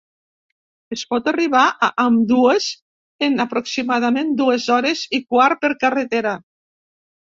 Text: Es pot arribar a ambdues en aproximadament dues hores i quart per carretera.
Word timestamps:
Es 0.95 1.01
pot 1.09 1.27
arribar 1.31 1.65
a 1.87 1.89
ambdues 2.05 2.69
en 3.29 3.45
aproximadament 3.45 4.33
dues 4.41 4.67
hores 4.77 5.05
i 5.19 5.21
quart 5.35 5.63
per 5.67 5.73
carretera. 5.85 6.35